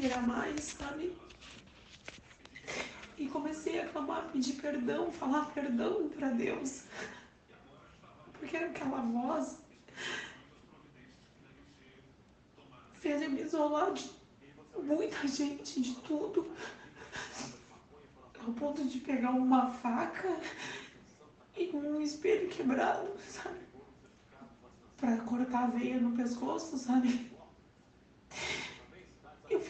[0.00, 1.14] respirar mais, sabe?
[3.18, 6.84] E comecei a clamar, pedir perdão, falar perdão para Deus.
[8.32, 9.58] Porque era aquela voz
[12.98, 14.10] fez eu me isolar de
[14.82, 16.50] muita gente, de tudo.
[18.46, 20.40] Ao ponto de pegar uma faca
[21.56, 23.60] e um espelho quebrado, sabe?
[24.96, 27.30] Pra cortar a veia no pescoço, sabe?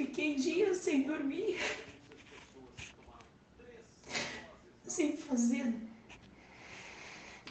[0.00, 1.58] Fiquei dias sem dormir,
[4.88, 5.74] sem fazer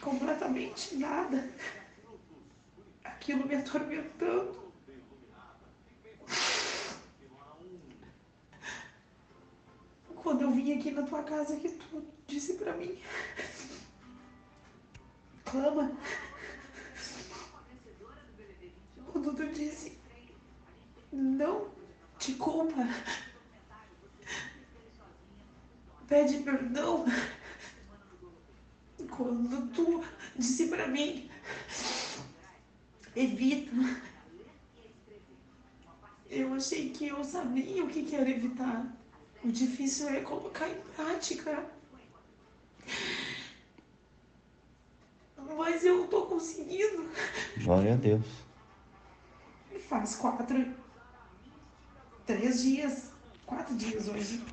[0.02, 1.48] completamente nada.
[3.04, 4.74] Aquilo me atormentando.
[10.16, 13.00] Quando eu vim aqui na tua casa que tu disse pra mim,
[15.46, 15.96] clama.
[19.12, 20.00] Quando tu disse,
[22.20, 22.88] te culpa.
[26.08, 27.06] Pede perdão.
[29.10, 30.04] Quando tu
[30.36, 31.30] disse pra mim,
[33.16, 33.72] evita.
[36.30, 38.86] Eu achei que eu sabia o que era evitar.
[39.44, 41.66] O difícil é colocar em prática.
[45.58, 47.10] Mas eu tô conseguindo.
[47.64, 48.26] Glória a Deus.
[49.88, 50.76] Faz quatro,
[52.30, 53.12] três dias,
[53.44, 54.44] quatro dias hoje,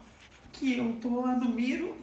[0.50, 1.94] que eu tô lá no Miro,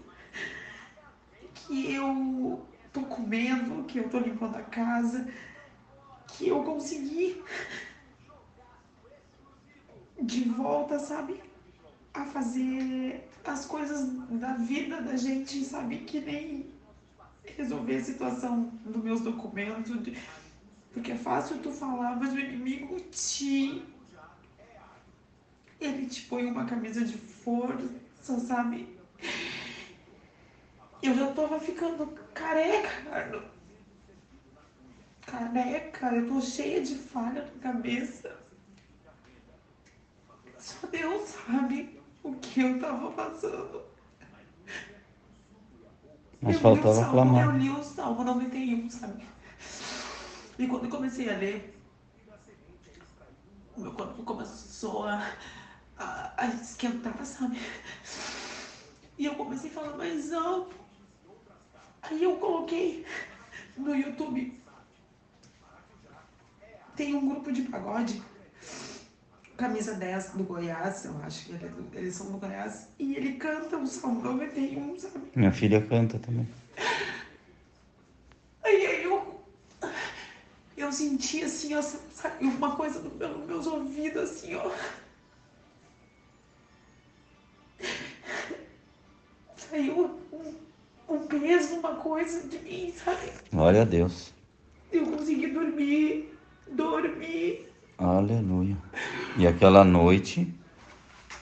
[1.55, 5.27] que eu tô comendo, que eu tô limpando a casa,
[6.27, 7.43] que eu consegui
[10.21, 11.41] de volta, sabe?
[12.13, 15.97] A fazer as coisas da vida da gente, sabe?
[16.01, 16.71] Que nem
[17.57, 19.91] resolver a situação dos meus documentos.
[20.93, 23.83] Porque é fácil tu falar, mas o inimigo te.
[25.79, 28.97] Ele te põe uma camisa de força, sabe?
[31.01, 33.51] Eu já tava ficando careca, cara.
[35.25, 38.37] Careca, eu tô cheia de falha na cabeça.
[40.59, 43.83] Só Deus sabe o que eu tava passando.
[46.41, 47.45] Mas Eu faltava Salmo- clamar.
[47.45, 49.25] Eu li o Salmo 91, sabe?
[50.59, 51.77] E quando eu comecei a ler,
[53.75, 55.25] o meu corpo começou a,
[56.43, 57.59] a, a esquentar, sabe?
[59.17, 60.75] E eu comecei a falar mais alto.
[62.01, 63.05] Aí eu coloquei
[63.77, 64.61] no YouTube.
[66.95, 68.21] Tem um grupo de pagode,
[69.57, 73.15] camisa 10 do Goiás, eu acho que ele é do- eles são do Goiás, e
[73.15, 75.31] ele canta o Salmo 91, sabe?
[75.35, 76.47] Minha filha canta também.
[78.63, 79.43] Aí, eu,
[80.77, 81.81] eu senti assim, ó,
[82.41, 84.69] uma coisa nos meus ouvidos, assim, ó.
[91.39, 93.31] Peso, uma coisa de mim, sabe?
[93.51, 94.33] Glória a Deus.
[94.91, 96.37] Eu consegui dormir,
[96.71, 97.67] dormir.
[97.97, 98.77] Aleluia.
[99.37, 100.47] E aquela noite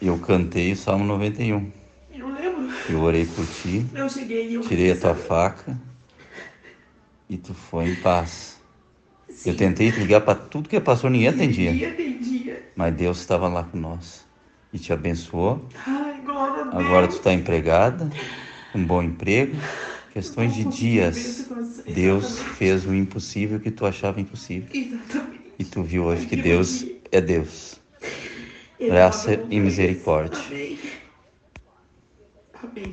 [0.02, 1.72] eu cantei o Salmo 91.
[2.14, 5.28] Eu lembro, Eu orei por ti, eu cheguei eu tirei a tua sabe?
[5.28, 5.78] faca
[7.30, 8.60] e tu foi em paz.
[9.30, 11.72] Sim, Eu tentei te ligar para tudo que passou, ninguém atendia.
[11.72, 12.64] Ninguém atendia.
[12.76, 14.26] Mas Deus estava lá com nós
[14.74, 15.66] e te abençoou.
[15.88, 16.86] Ai, glória a Deus.
[16.86, 18.10] Agora tu está empregada,
[18.74, 19.56] um bom emprego.
[20.14, 21.50] Questões de dias,
[21.88, 24.70] Deus fez o impossível que tu achava impossível.
[25.58, 27.80] E tu viu hoje que Deus é Deus.
[28.80, 30.40] Graça e misericórdia.